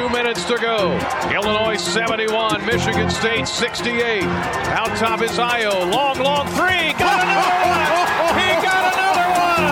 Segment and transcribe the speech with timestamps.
[0.00, 0.96] two minutes to go.
[1.30, 4.22] Illinois 71, Michigan State 68.
[4.22, 5.92] Out top is Ayo.
[5.92, 6.94] Long, long three.
[6.96, 8.32] Got another one.
[8.40, 9.66] He got another one.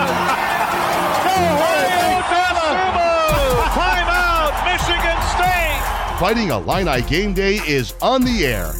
[3.73, 6.19] Timeout, Michigan State.
[6.19, 8.73] Fighting Illini game day is on the air.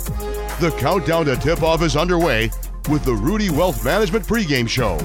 [0.59, 2.51] The countdown to tip off is underway
[2.89, 4.99] with the Rudy Wealth Management pregame show.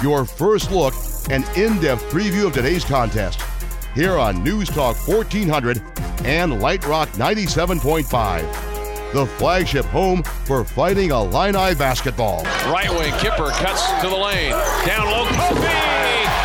[0.00, 0.94] Your first look
[1.28, 3.40] and in depth preview of today's contest.
[3.94, 5.82] Here on News Talk 1400
[6.24, 9.12] and Light Rock 97.5.
[9.12, 12.42] The flagship home for Fighting Illini basketball.
[12.72, 14.52] Right wing, Kipper cuts to the lane.
[14.88, 15.68] Down low, Kofi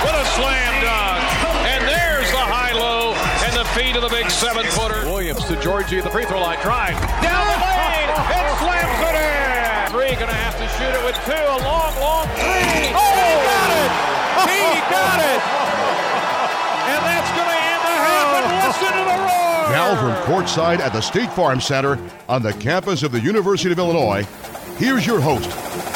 [0.03, 1.23] with a slam dunk.
[1.71, 5.07] And there's the high low and the feet of the big seven footer.
[5.07, 6.59] Williams to Giorgi at the free throw line.
[6.59, 9.87] Drive down the lane and slams it in.
[9.95, 11.31] Three, gonna have to shoot it with two.
[11.31, 12.91] A long, long three.
[12.91, 13.87] Oh, he got it!
[14.51, 15.86] He got it!
[18.67, 19.47] Listen to the roar.
[19.71, 23.79] Now from courtside at the State Farm Center on the campus of the University of
[23.79, 24.27] Illinois,
[24.77, 25.51] here's your host,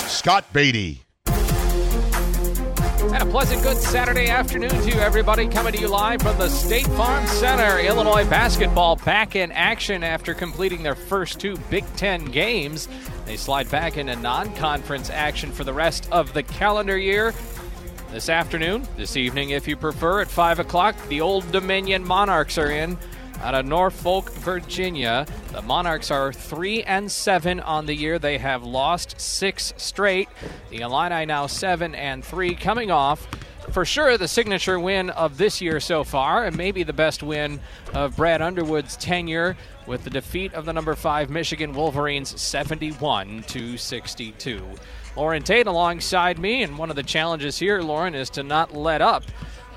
[0.10, 1.02] Scott Beatty.
[3.14, 5.48] And a pleasant good Saturday afternoon to you, everybody.
[5.48, 7.80] Coming to you live from the State Farm Center.
[7.80, 12.88] Illinois basketball back in action after completing their first two Big Ten games.
[13.26, 17.34] They slide back into non conference action for the rest of the calendar year.
[18.12, 22.70] This afternoon, this evening, if you prefer, at 5 o'clock, the Old Dominion Monarchs are
[22.70, 22.98] in
[23.42, 25.26] out of Norfolk, Virginia.
[25.54, 28.20] The Monarchs are 3 and 7 on the year.
[28.20, 30.28] They have lost 6 straight.
[30.72, 33.30] The Illini now 7 and 3 coming off
[33.72, 37.62] for sure the signature win of this year so far, and maybe the best win
[37.94, 39.56] of Brad Underwood's tenure
[39.88, 44.62] with the defeat of the number five Michigan Wolverines 71 to 62.
[45.16, 49.02] Loren Tate alongside me, and one of the challenges here, Loren, is to not let
[49.02, 49.24] up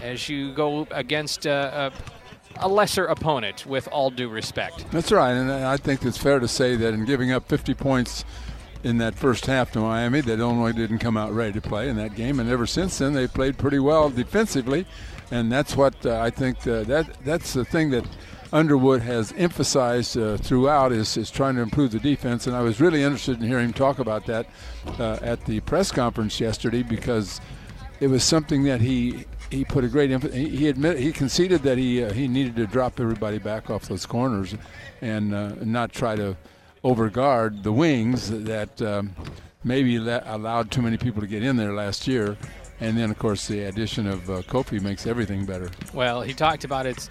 [0.03, 1.91] as you go against uh,
[2.59, 3.67] a, a lesser opponent.
[3.67, 7.05] With all due respect, That's right, and I think it's fair to say that in
[7.05, 8.25] giving up 50 points
[8.85, 11.97] in that first half to Miami, that Illinois didn't come out ready to play in
[11.97, 14.87] that game, and ever since then they've played pretty well defensively,
[15.31, 18.05] and that's what uh, I think uh, that that's the thing that
[18.55, 22.81] Underwood has emphasized uh, throughout is, is trying to improve the defense, and I was
[22.81, 24.47] really interested in hearing him talk about that
[24.97, 27.41] uh, at the press conference yesterday because
[27.99, 30.37] it was something that he he put a great emphasis.
[30.37, 33.89] He, he admitted he conceded that he uh, he needed to drop everybody back off
[33.89, 34.55] those corners
[35.01, 36.37] and uh, not try to
[36.85, 39.17] overguard the wings that um,
[39.65, 42.37] maybe allowed too many people to get in there last year.
[42.81, 45.71] And then, of course, the addition of uh, Kofi makes everything better.
[45.93, 47.11] well, he talked about it's.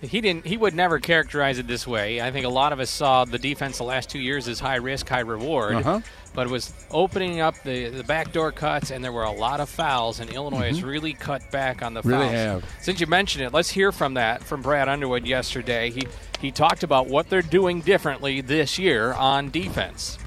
[0.00, 0.46] He didn't.
[0.46, 2.22] He would never characterize it this way.
[2.22, 4.76] I think a lot of us saw the defense the last two years as high
[4.76, 5.74] risk, high reward.
[5.74, 6.00] Uh-huh.
[6.32, 9.68] But it was opening up the, the backdoor cuts, and there were a lot of
[9.68, 12.08] fouls, and Illinois has really cut back on the Mm-hmm.
[12.08, 12.62] Really fouls.
[12.62, 12.64] have.
[12.80, 15.90] Since you mentioned it, let's hear from that from Brad Underwood yesterday.
[15.90, 16.06] He
[16.40, 20.18] he talked about what they're doing differently this year on defense.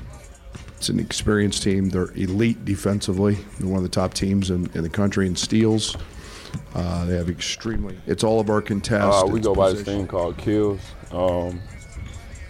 [0.77, 1.89] It's an experienced team.
[1.89, 3.35] They're elite defensively.
[3.57, 5.95] They're one of the top teams in, in the country in steals.
[6.75, 7.97] Uh, they have extremely.
[8.07, 9.23] It's all of our contests.
[9.23, 10.79] Uh, we it's go by this thing called kills,
[11.11, 11.61] um,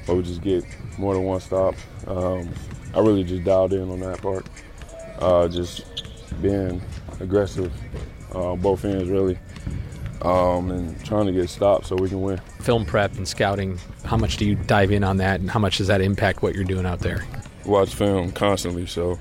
[0.08, 0.64] but we just get
[0.98, 1.76] more than one stop.
[2.08, 2.50] Um,
[2.96, 4.46] I really just dialed in on that part,
[5.20, 5.86] uh, just
[6.42, 6.82] being
[7.20, 7.74] aggressive,
[8.34, 9.38] uh, both ends really,
[10.22, 12.40] um, and trying to get stopped so we can win.
[12.62, 15.78] film prep and scouting, how much do you dive in on that, and how much
[15.80, 17.26] does that impact what you're doing out there?
[17.66, 19.20] Watch film constantly, so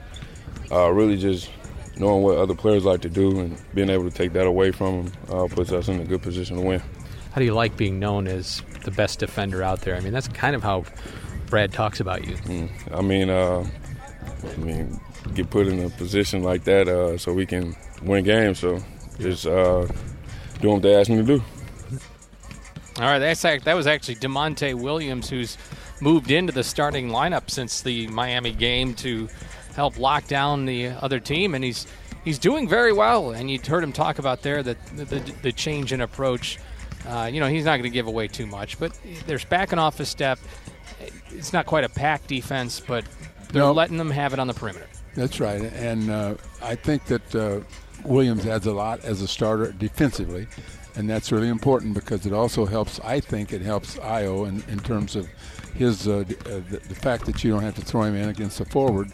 [0.70, 1.48] uh, really just
[1.96, 5.04] knowing what other players like to do and being able to take that away from
[5.04, 6.82] them uh, puts us in a good position to win.
[7.32, 9.96] How do you like being known as the best defender out there?
[9.96, 10.84] I mean, that's kind of how
[11.46, 12.68] Brad talks about you.
[12.92, 13.66] I mean, uh,
[14.44, 15.00] I mean,
[15.34, 18.58] get put in a position like that uh, so we can win games.
[18.58, 18.80] So
[19.18, 19.86] just uh,
[20.60, 21.42] doing what they asked me to do.
[22.98, 25.56] All right, that's act- that was actually Da'Monte Williams, who's
[26.00, 29.28] moved into the starting lineup since the Miami game to
[29.74, 31.86] help lock down the other team, and he's
[32.24, 33.30] he's doing very well.
[33.30, 36.58] And you heard him talk about there that the, the, the change in approach.
[37.08, 38.92] Uh, you know, he's not going to give away too much, but
[39.26, 40.38] there's backing off a step.
[41.30, 43.04] It's not quite a pack defense, but
[43.50, 43.72] they're No.
[43.72, 44.86] letting them have it on the perimeter.
[45.16, 47.60] That's right, and uh, I think that uh,
[48.04, 50.46] Williams adds a lot as a starter defensively,
[50.96, 53.00] and that's really important because it also helps.
[53.00, 55.28] I think it helps Ayo in, in terms of
[55.74, 58.58] his uh, uh, the, the fact that you don't have to throw him in against
[58.58, 59.10] the forward,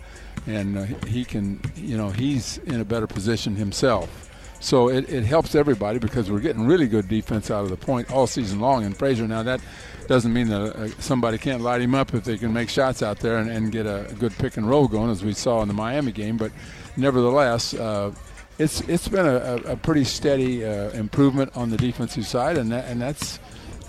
[0.47, 4.29] and uh, he can, you know, he's in a better position himself.
[4.61, 8.11] So it, it helps everybody because we're getting really good defense out of the point
[8.11, 8.85] all season long.
[8.85, 9.61] And Frazier, now that
[10.09, 13.21] doesn't mean that uh, somebody can't light him up if they can make shots out
[13.21, 15.75] there and, and get a good pick and roll going, as we saw in the
[15.75, 16.37] Miami game.
[16.37, 16.51] But
[16.97, 18.13] nevertheless, uh,
[18.59, 22.87] it's it's been a, a, pretty steady uh, improvement on the defensive side, and that,
[22.87, 23.39] and that's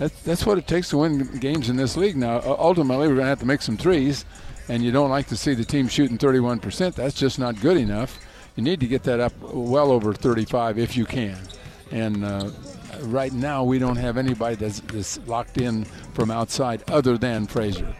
[0.00, 2.16] That's, that's what it takes to win games in this league.
[2.16, 4.24] Now, ultimately, we're going to have to make some threes,
[4.66, 6.94] and you don't like to see the team shooting 31%.
[6.94, 8.18] That's just not good enough.
[8.56, 11.36] You need to get that up well over 35 if you can.
[11.90, 12.48] And uh,
[13.02, 15.84] right now, we don't have anybody that's, that's locked in
[16.14, 17.94] from outside other than Frazier.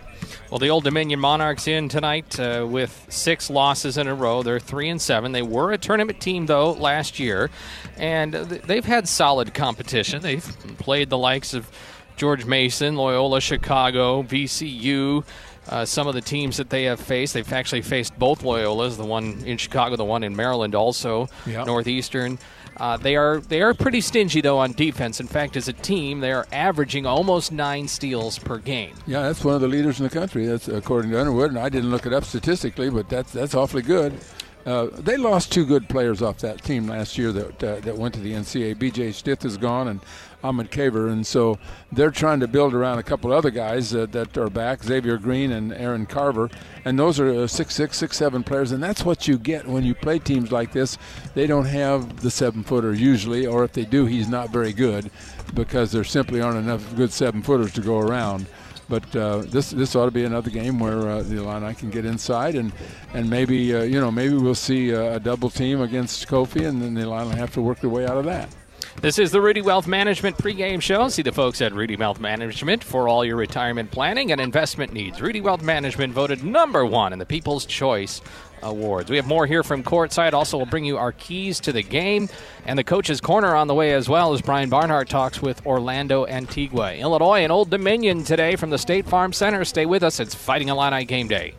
[0.51, 4.43] Well, the Old Dominion Monarchs in tonight uh, with six losses in a row.
[4.43, 5.31] They're three and seven.
[5.31, 7.51] They were a tournament team though last year,
[7.97, 10.23] and they've had solid competition.
[10.23, 10.45] They've
[10.79, 11.71] played the likes of
[12.17, 15.25] George Mason, Loyola Chicago, VCU.
[15.71, 19.05] Uh, some of the teams that they have faced, they've actually faced both Loyolas, the
[19.05, 21.65] one in Chicago, the one in Maryland, also yep.
[21.65, 22.39] Northeastern.
[22.77, 25.21] Uh, they are they are pretty stingy though on defense.
[25.21, 28.95] In fact, as a team, they are averaging almost nine steals per game.
[29.07, 30.47] Yeah, that's one of the leaders in the country.
[30.47, 33.83] That's according to Underwood, and I didn't look it up statistically, but that's that's awfully
[33.83, 34.19] good.
[34.67, 38.15] Uh, they lost two good players off that team last year that uh, that went
[38.15, 38.79] to the NCAA.
[38.79, 39.13] B.J.
[39.13, 40.01] Stith is gone, and
[40.43, 41.59] Ahmad Caver, and so
[41.93, 45.53] they're trying to build around a couple other guys uh, that are back, Xavier Green
[45.53, 46.49] and Aaron Carver,
[46.85, 49.85] and those are uh, six six six seven players, and that's what you get when
[49.85, 50.97] you play teams like this.
[51.35, 55.11] They don't have the seven footer usually, or if they do, he's not very good
[55.55, 58.47] because there simply aren't enough good seven footers to go around.
[58.89, 62.05] But uh, this this ought to be another game where uh, the Illini can get
[62.05, 62.73] inside and
[63.15, 66.95] and maybe uh, you know maybe we'll see a double team against Kofi and then
[66.95, 68.49] the Illini have to work their way out of that.
[68.97, 71.09] This is the Rudy Wealth Management pregame show.
[71.09, 75.23] See the folks at Rudy Wealth Management for all your retirement planning and investment needs.
[75.23, 78.21] Rudy Wealth Management voted number one in the People's Choice
[78.63, 79.09] Awards.
[79.09, 80.35] We have more here from courtside.
[80.35, 82.29] Also, we'll bring you our keys to the game
[82.67, 86.27] and the coach's corner on the way as well as Brian Barnhart talks with Orlando
[86.27, 86.95] Antigua.
[86.95, 89.65] Illinois and Old Dominion today from the State Farm Center.
[89.65, 90.21] Stay with us.
[90.21, 91.55] It's Fighting Illini game day.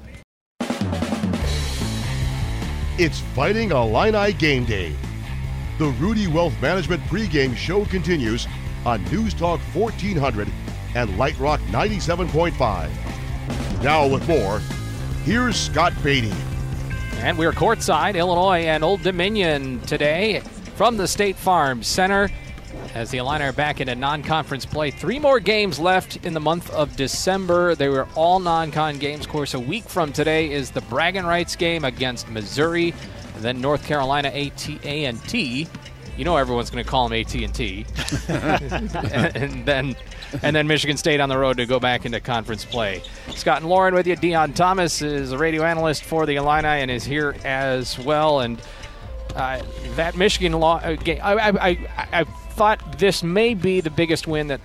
[2.99, 4.93] It's Fighting Illini game day
[5.81, 8.47] the Rudy Wealth Management pregame show continues
[8.85, 10.47] on News Talk 1400
[10.93, 13.81] and Light Rock 97.5.
[13.81, 14.59] Now, with more,
[15.23, 16.31] here's Scott Beatty.
[17.21, 20.41] And we're courtside, Illinois and Old Dominion today
[20.75, 22.29] from the State Farm Center
[22.93, 24.91] as the Illini are back into non conference play.
[24.91, 27.73] Three more games left in the month of December.
[27.73, 29.25] They were all non con games.
[29.25, 32.93] Of course, a week from today is the Bragging Rights game against Missouri.
[33.41, 35.67] And then North Carolina A&T.
[36.15, 37.85] You know everyone's going to call them AT&T.
[38.27, 39.95] and then
[40.43, 43.01] and then Michigan State on the road to go back into conference play.
[43.33, 44.15] Scott and Loren with you.
[44.15, 48.41] Deon Thomas is a radio analyst for the Illini and is here as well.
[48.41, 48.61] And
[49.35, 49.63] uh,
[49.95, 54.27] that Michigan law, uh, game, I, I, I, I thought this may be the biggest
[54.27, 54.61] win that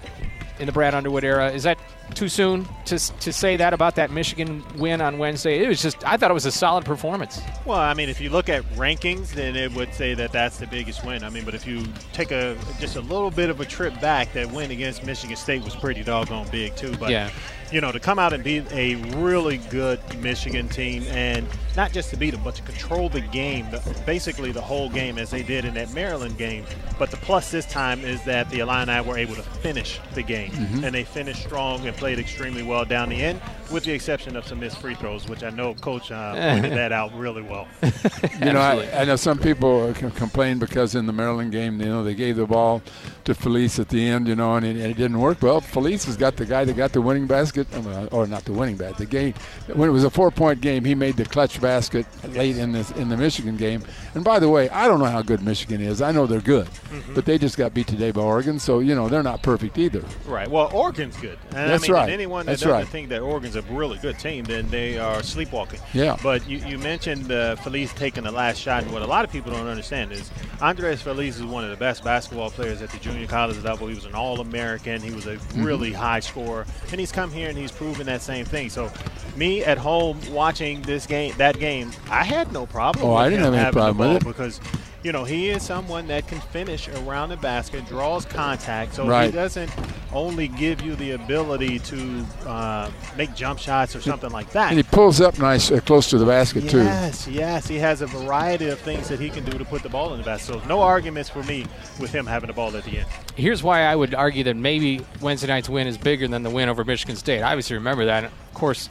[0.59, 1.51] in the Brad Underwood era.
[1.51, 1.79] Is that
[2.15, 5.63] too soon to, to say that about that Michigan win on Wednesday?
[5.63, 7.41] It was just, I thought it was a solid performance.
[7.65, 10.67] Well, I mean, if you look at rankings, then it would say that that's the
[10.67, 11.25] biggest win.
[11.25, 14.33] I mean, but if you take a just a little bit of a trip back,
[14.33, 16.97] that win against Michigan State was pretty doggone big, too.
[16.97, 17.31] But yeah
[17.73, 22.11] you know, to come out and beat a really good Michigan team, and not just
[22.11, 23.67] to beat them, but to control the game,
[24.05, 26.65] basically the whole game, as they did in that Maryland game.
[26.99, 30.53] But the plus this time is that the Illini were able to finish the game,
[30.53, 30.85] mm-hmm.
[30.85, 33.41] and they finished strong and played extremely well down the end,
[33.73, 36.93] with the exception of some missed free throws, which I know Coach uh, pointed that
[36.93, 37.67] out really well.
[37.83, 42.05] you know, I, I, know some people complain because in the Maryland game, you know,
[42.05, 42.83] they gave the ball
[43.25, 45.43] to Feliz at the end, you know, and it, and it didn't work.
[45.43, 48.53] Well, Feliz has got the guy that got the winning basket basket, or not the
[48.53, 48.99] winning basket.
[48.99, 49.35] The game
[49.75, 53.09] when it was a four-point game, he made the clutch basket late in the in
[53.09, 53.83] the Michigan game.
[54.15, 56.03] And by the way, I don't know how good Michigan is.
[56.03, 57.15] I know they're good, mm-hmm.
[57.15, 60.05] but they just got beat today by Oregon, so you know they're not perfect either.
[60.27, 60.49] Right.
[60.49, 61.39] Well, Oregon's good.
[61.51, 62.11] And That's I mean, right.
[62.11, 62.89] Anyone that That's doesn't right.
[62.89, 65.81] think that Oregon's a really good team, then they are sleepwalking.
[65.93, 66.17] Yeah.
[66.23, 69.33] But you, you mentioned uh, Feliz taking the last shot, and what a lot of
[69.33, 72.99] people don't understand is Andres Feliz is one of the best basketball players at the
[72.99, 73.87] junior college level.
[73.89, 75.01] He was an All-American.
[75.01, 75.65] He was a mm-hmm.
[75.65, 76.01] really mm-hmm.
[76.01, 78.71] high scorer, and he's come here and he's proven that same thing.
[78.71, 78.91] So,
[79.37, 83.07] me at home watching this game, that game, I had no problem.
[83.07, 84.61] Oh, I didn't have any problem with it because
[85.07, 89.27] you know, he is someone that can finish around the basket, draws contact, so right.
[89.27, 89.71] he doesn't
[90.13, 94.71] only give you the ability to uh, make jump shots or something like that.
[94.71, 96.79] And he pulls up nice, uh, close to the basket yes, too.
[96.79, 99.89] Yes, yes, he has a variety of things that he can do to put the
[99.89, 100.55] ball in the basket.
[100.55, 101.67] So no arguments for me
[102.01, 103.07] with him having the ball at the end.
[103.37, 106.69] Here's why I would argue that maybe Wednesday night's win is bigger than the win
[106.69, 107.43] over Michigan State.
[107.43, 108.25] I obviously remember that.
[108.25, 108.89] Of course.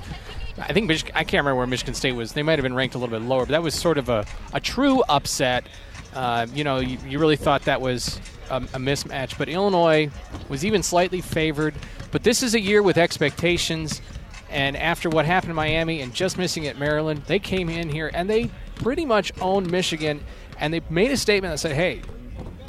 [0.57, 2.31] I think Mich- I can't remember where Michigan State was.
[2.31, 4.25] They might have been ranked a little bit lower, but that was sort of a,
[4.53, 5.67] a true upset
[6.15, 8.19] uh, you know, you, you, really thought that was
[8.49, 9.37] a, a, mismatch.
[9.37, 10.09] But Illinois
[10.47, 11.75] was even slightly favored.
[12.11, 14.01] But this is a year with expectations.
[14.49, 18.09] And after what happened in Miami and just missing at Maryland, they came in here
[18.13, 20.23] and they pretty much owned Michigan.
[20.57, 22.01] And they made a statement that said, hey,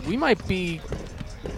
[0.09, 0.81] we might be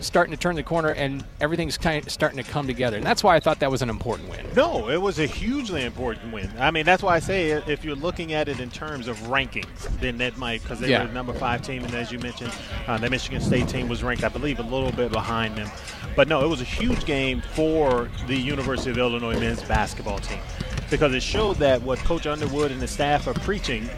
[0.00, 2.96] starting to turn the corner and everything's kind of starting to come together.
[2.96, 4.46] And that's why I thought that was an important win.
[4.56, 6.50] No, it was a hugely important win.
[6.58, 9.66] I mean, that's why I say if you're looking at it in terms of rankings,
[10.00, 11.02] then that might because they Yeah.
[11.02, 12.52] were the number five team, and as you mentioned,
[12.86, 15.70] uh, the Michigan State team was ranked, I believe, a little bit behind them.
[16.16, 20.40] But no, it was a huge game for the University of Illinois men's basketball team
[20.90, 23.88] because it showed that what Coach Underwood and the staff are preaching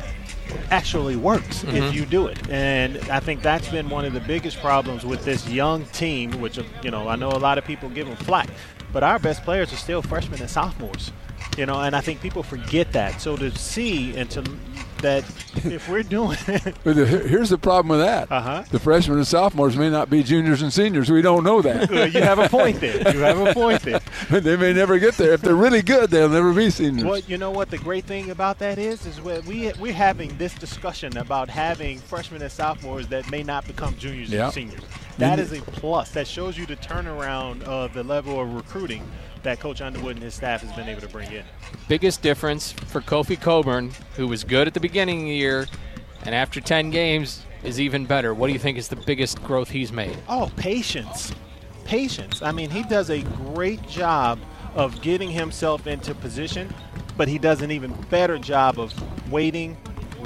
[0.71, 2.49] actually works if you do it.
[2.51, 6.59] And I think that's been one of the biggest problems with this young team, which,
[6.59, 8.49] uh, you know, I know a lot of people give them flack,
[8.93, 11.13] but our best players are still freshmen and sophomores.
[11.57, 13.21] You know, and I think people forget that.
[13.21, 14.43] So to see and to
[15.03, 15.25] that
[15.65, 16.39] if we're doing
[16.85, 18.31] But the, here's the problem with that.
[18.31, 18.65] Uh-huh.
[18.71, 21.11] The freshmen and sophomores may not be juniors and seniors.
[21.11, 21.91] We don't know that.
[21.91, 23.13] you have a point there.
[23.13, 24.01] You have a point there.
[24.31, 25.33] they may never get there.
[25.33, 27.05] If they're really good, they'll never be seniors.
[27.05, 30.55] Well, you know what the great thing about that is, is we we're having this
[30.55, 34.45] discussion about having freshmen and sophomores that may not become juniors Yeah.
[34.47, 34.83] and seniors.
[35.21, 36.13] That is a plus.
[36.13, 39.07] That shows you the turnaround of the level of recruiting
[39.43, 41.45] that Coach Underwood and his staff has been able to bring in.
[41.89, 45.69] Biggest difference for Kofi Cockburn, who was good at the beginning of the year,
[46.25, 48.33] and after 10 games is even better.
[48.33, 50.17] What do you think is the biggest growth he's made?
[50.27, 51.35] Oh, patience.
[51.85, 52.41] Patience.
[52.41, 54.39] I mean, he does a great job
[54.75, 56.73] of getting himself into position,
[57.19, 58.95] but he does an even better job of
[59.31, 59.77] waiting,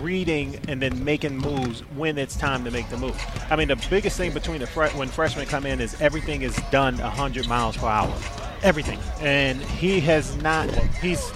[0.02, 3.20] reading, and then making moves when it's time to make the move.
[3.50, 6.56] I mean, the biggest thing between the fre- when freshmen come in is everything is
[6.70, 8.14] done 100 miles per hour.
[8.62, 8.98] Everything.
[9.20, 10.68] And he has not,
[11.00, 11.30] he's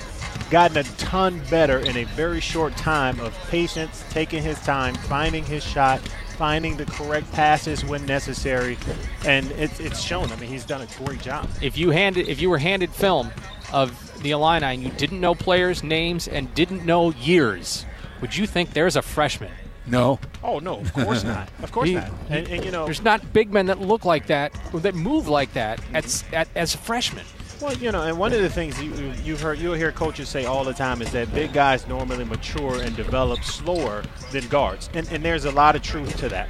[0.50, 5.44] gotten a ton better in a very short time of patience, taking his time, finding
[5.44, 6.00] his shot,
[6.38, 8.78] finding the correct passes when necessary,
[9.26, 10.30] and it's it's shown.
[10.30, 11.48] I mean, he's done a great job.
[11.60, 13.30] If you handed, if you were handed film
[13.72, 17.84] of the Illini and you didn't know players' names and didn't know years,
[18.20, 19.50] would you think there's a freshman?
[19.86, 20.18] no.
[20.44, 21.48] Oh no, of course not.
[21.62, 22.10] Of course He- not.
[22.28, 25.28] And, and you know, There's not big men that look like that, or that move
[25.28, 27.24] like that at, at, as a freshman.
[27.60, 30.28] Well, you know, and one of the things you, you- you've heard, you'll hear coaches
[30.28, 34.90] say all the time is that big guys normally mature and develop slower than guards,
[34.94, 36.48] and, and there's a lot of truth to that.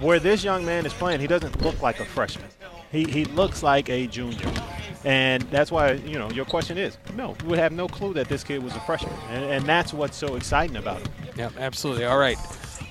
[0.00, 2.46] Where this young man is playing, he doesn't look like a freshman.
[2.92, 4.50] He, he looks like a junior,
[5.04, 7.36] and that's why you know your question is no.
[7.42, 10.16] We would have no clue that this kid was a freshman, and, and that's what's
[10.16, 11.12] so exciting about him.
[11.36, 12.04] Yeah, absolutely.
[12.04, 12.38] All right.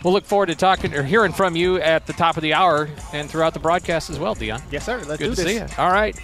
[0.04, 2.88] We'll look forward to talking or hearing from you at the top of the hour
[3.14, 4.62] and throughout the broadcast as well, Deon.
[4.72, 4.98] Yes, sir.
[4.98, 5.46] Let's Good do to this.
[5.48, 5.66] see you.
[5.78, 6.16] All right.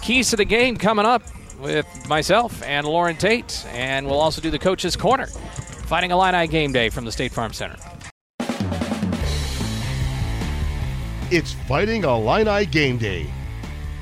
[0.00, 1.22] Keys to the game coming up
[1.60, 5.26] with myself and Loren Tate, and we'll also do the coach's corner.
[5.26, 7.76] Fighting Illini game day from the State Farm Center.
[11.30, 13.26] It's Fighting Illini Game Day.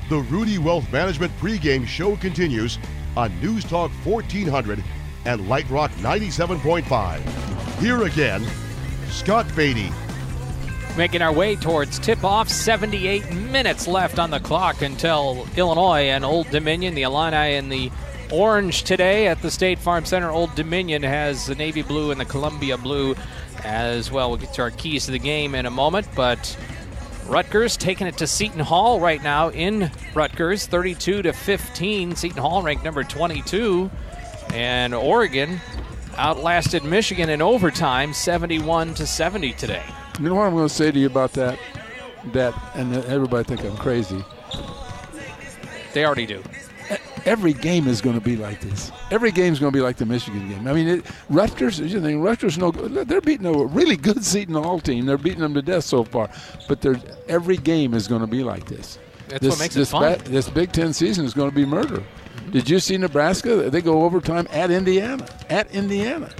[0.09, 2.79] The Rudy Wealth Management pregame show continues
[3.17, 4.83] on News Talk 1400
[5.25, 7.81] and Light Rock 97.5.
[7.81, 8.47] Here again,
[9.09, 9.91] Scott Beatty.
[10.97, 12.49] Making our way towards tip off.
[12.49, 16.95] 78 minutes left on the clock until Illinois and Old Dominion.
[16.95, 17.91] The Illini in the
[18.31, 20.31] orange today at the State Farm Center.
[20.31, 23.17] Old Dominion has the navy blue and the Columbia blue
[23.65, 24.31] as well.
[24.31, 26.57] We'll get to our keys to the game in a moment, but
[27.29, 32.15] Rutgers taking it to Seton Hall right now in Rutgers, 32 to 15.
[32.15, 33.91] Seton Hall ranked number 22,
[34.55, 35.61] and Oregon
[36.17, 39.83] outlasted Michigan in overtime, 71 to 70 today.
[40.21, 41.59] You know what I'm going to say to you about that?
[42.33, 44.25] That and everybody think I'm crazy.
[45.93, 46.43] They already do.
[47.27, 48.93] Every game is going to be like this.
[49.11, 50.69] Every game is going to be like the Michigan game.
[50.69, 51.81] I mean, it, Rutgers.
[51.81, 52.57] You think Rutgers?
[52.57, 55.07] No, they're beating a really good Seton Hall team.
[55.07, 56.31] They're beating them to death so far.
[56.69, 56.87] But
[57.29, 59.01] every game is going to be like this.
[59.29, 60.19] That's this, what makes it fun.
[60.19, 62.03] ba- this Big Ten season is going to be murder.
[62.51, 63.71] Did you see Nebraska?
[63.71, 65.27] They go overtime at Indiana.
[65.51, 66.31] At Indiana.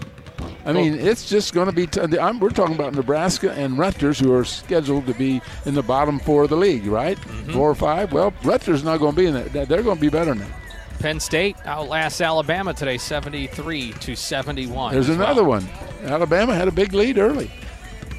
[0.65, 1.87] I mean, it's just going to be.
[1.87, 5.83] T- I'm, we're talking about Nebraska and Rutgers, who are scheduled to be in the
[5.83, 7.17] bottom four of the league, right?
[7.17, 7.53] Mm-hmm.
[7.53, 8.13] Four or five.
[8.13, 9.69] Well, Rutgers not going to be in that.
[9.69, 10.66] They're going to be better that.
[10.99, 14.93] Penn State outlasts Alabama today, 73 to 71.
[14.93, 15.27] There's as well.
[15.27, 15.69] another one.
[16.03, 17.51] Alabama had a big lead early.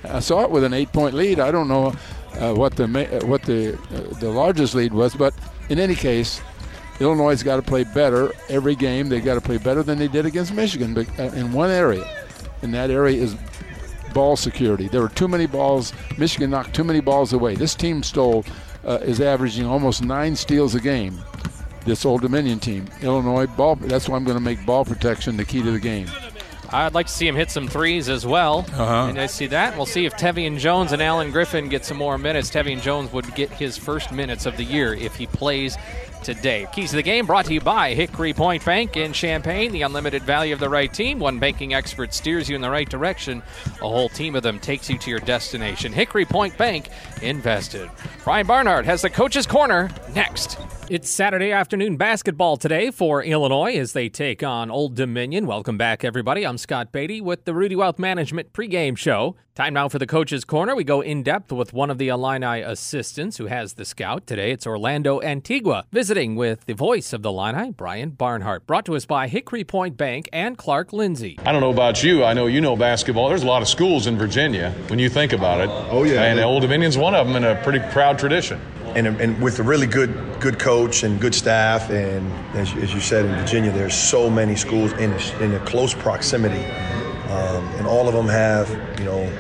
[0.04, 1.40] I saw it with an eight-point lead.
[1.40, 1.96] I don't know
[2.40, 5.34] uh, what the uh, what the uh, the largest lead was, but
[5.70, 6.42] in any case,
[7.00, 9.10] Illinois has got to play better every game.
[9.10, 12.08] They've got to play better than they did against Michigan, uh, in one area,
[12.62, 13.36] and that area is
[14.14, 14.88] ball security.
[14.88, 15.94] There were too many balls.
[16.18, 17.56] Michigan knocked too many balls away.
[17.56, 18.46] This team stole
[18.86, 21.22] uh, is averaging almost nine steals a game.
[21.88, 23.78] This Old Dominion team, Illinois ball.
[23.78, 26.10] That's why I'm going to make ball protection the key to the game.
[26.70, 28.66] I'd like to see him hit some threes as well.
[28.74, 29.08] Uh-huh.
[29.08, 29.78] And I see that.
[29.78, 32.52] We'll see if Tevian Jones and Alan Griffin get some more minutes.
[32.52, 35.78] Tevian Jones would get his first minutes of the year if he plays
[36.24, 36.68] today.
[36.74, 39.72] Keys to the game brought to you by Hickory Point Bank in Champaign.
[39.72, 41.20] The unlimited value of the right team.
[41.20, 43.42] One banking expert steers you in the right direction.
[43.82, 45.94] A whole team of them takes you to your destination.
[45.94, 46.90] Hickory Point Bank
[47.22, 47.90] invested.
[48.26, 50.58] Brian Barnhart has the coach's corner next.
[50.90, 55.46] It's Saturday afternoon basketball today for Illinois as they take on Old Dominion.
[55.46, 56.46] Welcome back, everybody.
[56.48, 59.36] I'm Scott Beatty with the Rudy Wealth Management pregame show.
[59.54, 60.78] Time now for the Coach's Corner.
[60.78, 64.26] We go in depth with one of the Illini assistants who has the scout.
[64.28, 68.66] Today it's Orlando Antigua visiting with the voice of the Illini, Brian Barnhart.
[68.66, 71.38] Brought to us by Hickory Point Bank and Clark Lindsey.
[71.46, 72.24] I don't know about you.
[72.24, 73.28] I know you know basketball.
[73.28, 75.70] There's a lot of schools in Virginia when you think about it.
[75.92, 76.24] Oh, yeah.
[76.24, 78.62] And Old Dominion's one of them in a pretty proud tradition.
[78.98, 83.00] And, and with a really good good coach and good staff, and as, as you
[83.00, 86.66] said in Virginia, there's so many schools in a, in a close proximity,
[87.30, 89.32] um, and all of them have you know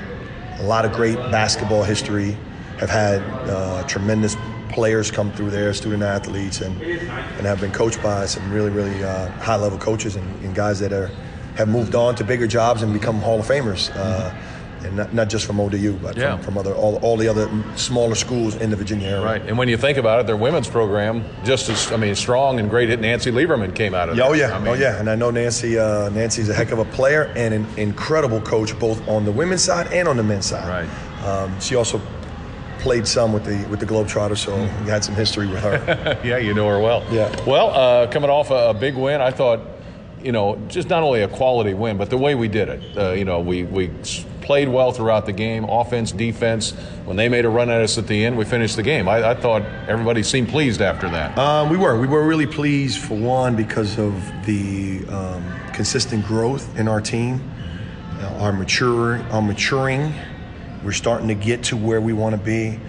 [0.59, 2.37] a lot of great basketball history,
[2.77, 4.37] have had uh, tremendous
[4.69, 9.03] players come through there, student athletes, and and have been coached by some really really
[9.03, 11.09] uh, high level coaches and, and guys that are
[11.55, 13.91] have moved on to bigger jobs and become Hall of Famers.
[13.95, 14.31] Uh,
[14.83, 16.35] and not, not just from ODU, but Yeah.
[16.35, 19.21] from, from other all, all the other smaller schools in the Virginia area.
[19.23, 19.41] Right.
[19.45, 22.69] And when you think about it, their women's program, just as, I mean, strong and
[22.69, 22.87] great.
[22.99, 25.31] Nancy Lieberman came out of Yeah, oh yeah, I mean, oh yeah, and I know
[25.31, 25.77] Nancy.
[25.77, 29.63] Uh, Nancy's a heck of a player and an incredible coach, both on the women's
[29.63, 30.67] side and on the men's side.
[30.87, 31.23] Right.
[31.25, 31.99] Um, she also
[32.79, 36.19] played some with the with the Globetrotters, so we had some history with her.
[36.23, 37.03] yeah, you know her well.
[37.11, 37.29] Yeah.
[37.45, 39.59] Well, uh, coming off a, a big win, I thought,
[40.23, 42.97] you know, just not only a quality win, but the way we did it.
[42.97, 43.89] Uh, you know, we we
[44.47, 46.71] played well throughout the game, offense, defense.
[47.03, 49.09] When they made a run at us at the end, we finished the game.
[49.09, 51.37] I, I thought everybody seemed pleased after that.
[51.37, 54.13] um, we were we were really pleased for one because of
[54.45, 57.41] the um, consistent growth in our team,
[58.21, 60.13] uh, our mature our maturing.
[60.81, 62.79] We're starting to get to where we want to be.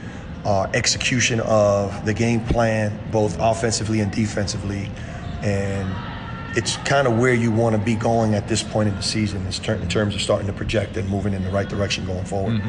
[0.44, 4.88] Our execution of the game plan, both offensively and defensively,
[5.42, 5.92] and
[6.56, 9.46] it's kind of where you want to be going at this point in the season
[9.46, 12.62] in terms of starting to project and moving in the right direction going forward.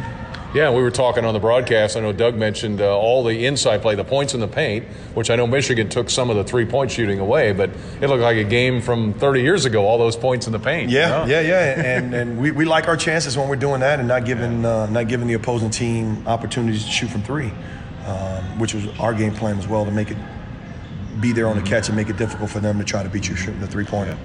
[0.52, 1.96] Yeah, we were talking on the broadcast.
[1.96, 5.30] I know Doug mentioned uh, all the inside play, the points in the paint, which
[5.30, 7.70] I know Michigan took some of the three point shooting away, but
[8.02, 10.90] it looked like a game from 30 years ago, all those points in the paint.
[10.90, 11.32] Yeah, you know?
[11.32, 14.26] yeah, yeah, and and we, we like our chances when we're doing that and not
[14.26, 17.52] giving uh, not giving the opposing team opportunities to shoot from three,
[18.08, 20.18] um, which was our game plan as well to make it
[21.20, 23.28] be there on the catch and make it difficult for them to try to beat
[23.28, 24.18] you shooting the three pointer.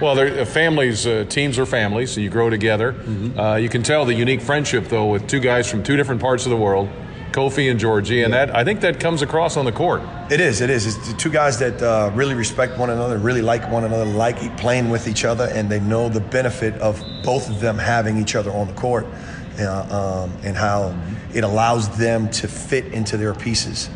[0.00, 2.94] Well, they're, uh, families, uh, teams are families, so you grow together.
[3.36, 6.44] Uh, you can tell the unique friendship, though, with two guys from two different parts
[6.44, 6.88] of the world,
[7.30, 10.02] Kofi and Giorgi, and that I think that comes across on the court.
[10.30, 10.60] It is.
[10.60, 10.86] It is.
[10.86, 14.56] It's the two guys that uh, really respect one another, really like one another, like
[14.56, 18.34] playing with each other, and they know the benefit of both of them having each
[18.34, 19.06] other on the court,
[19.60, 20.98] uh, um, and how
[21.32, 23.88] it allows them to fit into their pieces.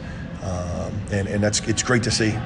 [1.10, 2.36] And, and that's it's great to see.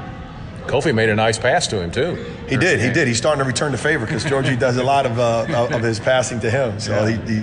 [0.67, 2.15] Kofi made a nice pass to him too.
[2.49, 2.81] He did.
[2.81, 3.09] He did.
[3.09, 5.99] He's starting to return the favor because Giorgi does a lot of uh, of his
[5.99, 6.79] passing to him.
[6.79, 7.43] So he, he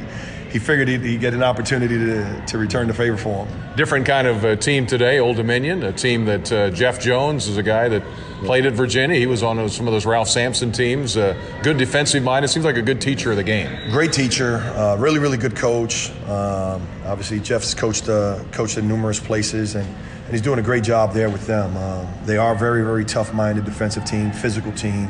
[0.52, 3.76] he figured he'd, he'd get an opportunity to, to return the favor for him.
[3.76, 7.58] Different kind of uh, team today, Old Dominion, a team that uh, Jeff Jones is
[7.58, 8.04] a guy that
[8.46, 9.18] played at Virginia.
[9.18, 11.18] He was on those, some of those Ralph Sampson teams.
[11.18, 12.46] Uh, good defensive mind.
[12.46, 13.92] It seems like a good teacher of the game.
[13.92, 16.12] Great teacher, uh, really, really good coach.
[16.24, 19.88] Um, obviously, Jeff's coached uh, coached in numerous places, and,
[20.28, 21.78] and he's doing a great job there with them.
[21.78, 25.08] Um, they are a very, very tough-minded defensive team, physical team,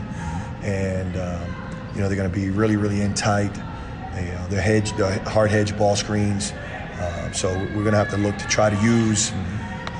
[0.62, 1.42] and um,
[1.96, 3.52] you know they're going to be really, really in tight.
[4.14, 6.52] They, uh, they're hedge, they're hard hedge ball screens.
[6.52, 9.32] Uh, so we're going to have to look to try to use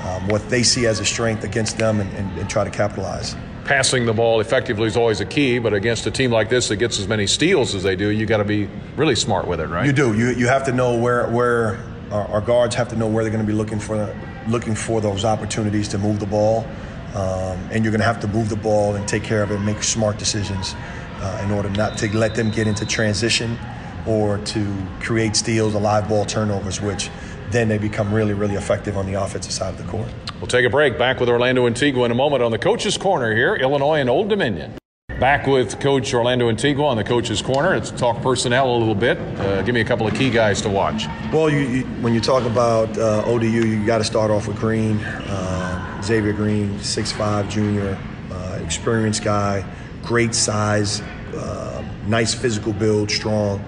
[0.04, 3.34] um, what they see as a strength against them and, and, and try to capitalize.
[3.64, 6.76] Passing the ball effectively is always a key, but against a team like this that
[6.76, 9.66] gets as many steals as they do, you got to be really smart with it,
[9.66, 9.84] right?
[9.84, 10.16] You do.
[10.16, 13.32] You you have to know where where our, our guards have to know where they're
[13.32, 14.14] going to be looking for
[14.48, 16.66] looking for those opportunities to move the ball,
[17.14, 19.56] um, and you're going to have to move the ball and take care of it
[19.56, 20.74] and make smart decisions
[21.20, 23.58] uh, in order not to let them get into transition
[24.06, 27.10] or to create steals or live ball turnovers, which
[27.50, 30.08] then they become really really effective on the offensive side of the court.
[30.38, 30.98] We'll take a break.
[30.98, 34.28] Back with Orlando Antigua in a moment on the Coach's Corner here, Illinois and Old
[34.28, 34.78] Dominion.
[35.18, 37.70] Back with Coach Orlando Antigua on the Coach's Corner.
[37.70, 39.18] Let's talk personnel a little bit.
[39.18, 41.06] Uh, give me a couple of key guys to watch.
[41.32, 44.58] Well, you, you, when you talk about uh, ODU, you got to start off with
[44.58, 47.98] Green, uh, Xavier Green, 6'5 junior,
[48.30, 49.64] uh, experienced guy,
[50.04, 51.00] great size,
[51.34, 53.58] uh, nice physical build, strong.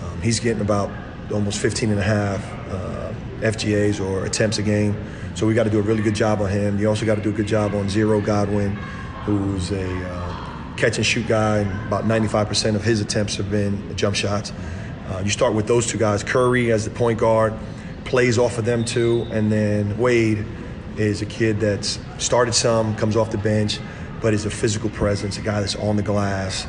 [0.00, 0.92] Um, he's getting about
[1.32, 4.94] almost 15 and a half uh, FGAs or attempts a game.
[5.34, 6.78] So we got to do a really good job on him.
[6.78, 8.76] You also got to do a good job on Zero Godwin,
[9.24, 10.37] who's a
[10.78, 14.52] catch and shoot guy, and about 95% of his attempts have been jump shots.
[15.10, 16.22] Uh, you start with those two guys.
[16.22, 17.54] Curry as the point guard,
[18.04, 20.44] plays off of them too, and then Wade
[20.96, 23.78] is a kid that's started some, comes off the bench,
[24.20, 26.66] but is a physical presence, a guy that's on the glass.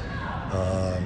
[0.51, 1.03] Um,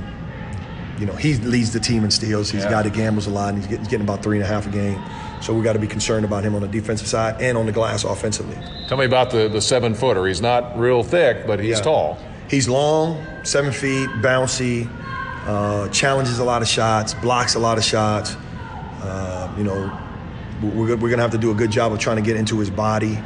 [1.00, 2.50] you know, he leads the team in steals.
[2.52, 2.68] He's Yeah.
[2.68, 4.48] a guy that gambles a lot, and he's getting, he's getting about three and a
[4.48, 5.02] half a game.
[5.42, 7.72] So we got to be concerned about him on the defensive side and on the
[7.72, 8.58] glass offensively.
[8.88, 10.26] Tell me about the, the seven footer.
[10.28, 11.84] He's not real thick, but he's Yeah.
[11.84, 12.18] tall.
[12.49, 14.89] He's long, seven feet, bouncy,
[15.45, 18.36] uh, challenges a lot of shots, blocks a lot of shots.
[19.01, 19.99] Uh, you know,
[20.62, 22.60] we're, we're going to have to do a good job of trying to get into
[22.60, 23.17] his body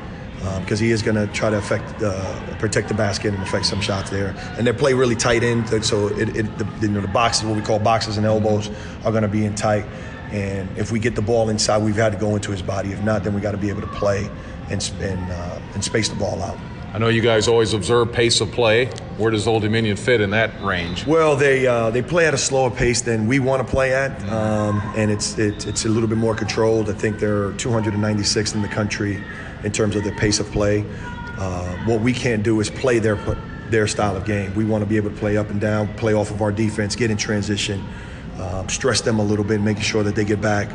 [0.60, 3.82] because he is going to try to affect, uh, protect the basket and affect some
[3.82, 4.36] shots there.
[4.58, 7.56] And they play really tight in, so it, it, the, you know, the boxes, what
[7.56, 8.70] we call boxes and elbows,
[9.04, 9.86] are going to be in tight.
[10.32, 12.92] And if we get the ball inside, we've had to go into his body.
[12.92, 14.30] If not, then we got to be able to play
[14.70, 16.58] and, and, uh, and space the ball out.
[16.98, 18.88] I know you guys always observe pace of play.
[19.18, 21.06] Where does Old Dominion fit in that range?
[21.06, 24.20] Well, they uh, they play at a slower pace than we want to play at,
[24.30, 26.90] um, and it's it, it's a little bit more controlled.
[26.90, 29.24] I think they're 296 in the country
[29.64, 30.84] in terms of their pace of play.
[31.38, 33.18] Uh, what we can't do is play their
[33.70, 34.56] their style of game.
[34.56, 36.96] We want to be able to play up and down, play off of our defense,
[36.96, 37.86] get in transition,
[38.40, 40.68] um, stress them a little bit, making sure that they get back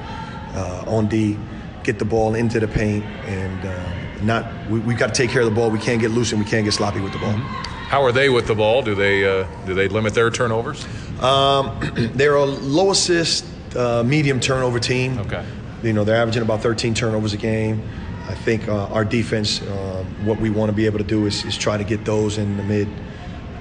[0.55, 1.37] uh, on D,
[1.83, 5.43] get the ball into the paint, and um, not we, we got to take care
[5.43, 5.71] of the ball.
[5.71, 7.33] We can't get loose and we can't get sloppy with the ball.
[7.33, 8.83] How are they with the ball?
[8.83, 10.87] Do they uh, do they limit their turnovers?
[11.21, 11.79] Um,
[12.15, 13.45] they're a low assist,
[13.77, 15.19] uh, medium turnover team.
[15.19, 15.45] Okay.
[15.83, 17.83] You know, they're averaging about 13 turnovers a game.
[18.29, 21.45] I think uh, our defense, um, what we want to be able to do is,
[21.45, 22.89] is try to get those in the mid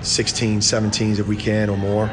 [0.01, 2.09] 16, 17s if we can or more.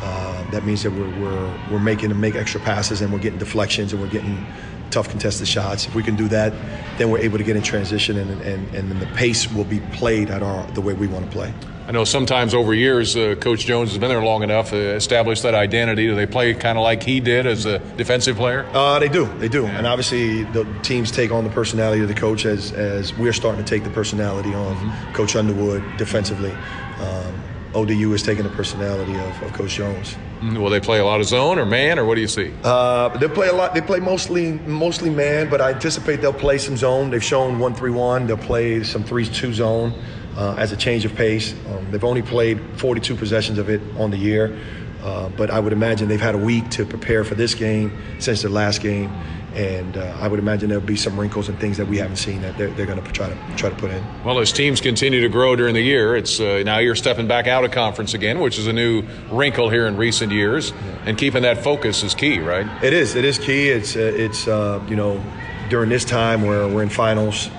[0.00, 3.38] Uh, that means that we're, we're, we're making them make extra passes and we're getting
[3.38, 4.46] deflections and we're getting
[4.90, 5.86] tough contested shots.
[5.86, 6.52] If we can do that,
[6.98, 9.80] then we're able to get in transition and, and, and then the pace will be
[9.92, 11.52] played at our the way we want to play.
[11.88, 15.42] I know sometimes over years, uh, Coach Jones has been there long enough, uh, established
[15.44, 16.06] that identity.
[16.06, 18.66] Do they play kind of like he did as a defensive player?
[18.74, 22.14] Uh, they do, they do, and obviously the teams take on the personality of the
[22.14, 24.76] coach as as we're starting to take the personality of
[25.14, 26.52] Coach Underwood defensively.
[27.00, 27.42] Um,
[27.74, 30.16] ODU is taking the personality of, of Coach Jones.
[30.42, 32.52] Will they play a lot of zone or man, or what do you see?
[32.62, 33.74] Uh, they play a lot.
[33.74, 37.10] They play mostly mostly man, but I anticipate they'll play some zone.
[37.10, 38.26] They've shown one three one.
[38.26, 39.92] They'll play some three two zone
[40.36, 41.54] uh, as a change of pace.
[41.68, 44.56] Um, they've only played 42 possessions of it on the year,
[45.02, 48.42] uh, but I would imagine they've had a week to prepare for this game since
[48.42, 49.10] their last game,
[49.54, 52.42] and uh, I would imagine there'll be some wrinkles and things that we haven't seen
[52.42, 54.04] that they're, they're going to try to try to put in.
[54.24, 57.46] Well, as teams continue to grow during the year, it's uh, now you're stepping back
[57.46, 60.72] out of conference again, which is a new wrinkle here in recent years,
[61.06, 62.66] and keeping that focus is key, right?
[62.84, 63.14] It is.
[63.14, 63.68] It is key.
[63.68, 65.22] It's uh, it's uh, you know
[65.70, 67.50] during this time where we're in finals,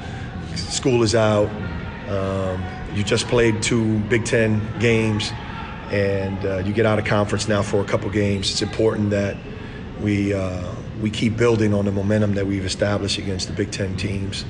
[0.55, 1.49] school is out.
[2.07, 5.31] Um, you just played two Big Ten games,
[5.91, 8.51] and uh, you get out of conference now for a couple games.
[8.51, 9.37] It's important that
[10.01, 13.95] we uh, we keep building on the momentum that we've established against the Big Ten
[13.97, 14.45] teams,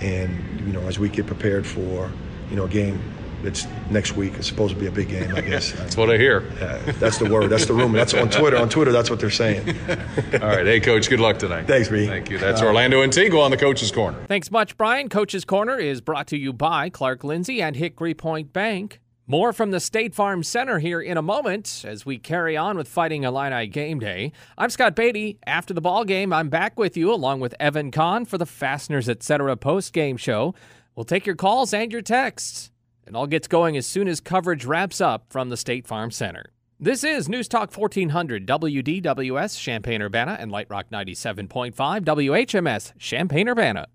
[0.00, 2.10] and you know as we get prepared for
[2.50, 3.00] you know a game
[3.44, 4.32] that's next week.
[4.36, 5.72] It's supposed to be a big game, I guess.
[5.72, 6.50] That's what I hear.
[6.60, 7.50] Uh, that's the word.
[7.50, 7.98] That's the rumor.
[7.98, 8.56] That's on Twitter.
[8.56, 9.68] On Twitter, that's what they're saying.
[9.88, 10.66] All right.
[10.66, 11.66] Hey, Coach, good luck tonight.
[11.66, 12.06] Thanks, B.
[12.06, 12.38] Thank you.
[12.38, 14.18] That's Orlando Antigua on the Coach's Corner.
[14.26, 15.08] Thanks much, Brian.
[15.10, 19.00] Coach's Corner is brought to you by Clark Lindsey and Hickory Point Bank.
[19.26, 22.86] More from the State Farm Center here in a moment as we carry on with
[22.86, 24.32] Fighting Illini Game Day.
[24.58, 25.38] I'm Scott Beatty.
[25.46, 29.08] After the ball game, I'm back with you along with Evan Kahn for the Fasteners
[29.08, 29.56] Etc.
[29.56, 30.54] post game show.
[30.94, 32.70] We'll take your calls and your texts.
[33.06, 36.50] It all gets going as soon as coverage wraps up from the State Farm Center.
[36.78, 43.86] This is News Talk 1400 WDWS Champaign Urbana and Light Rock 97.5 WHMS Champaign Urbana.